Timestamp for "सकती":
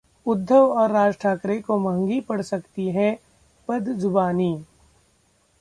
2.41-2.89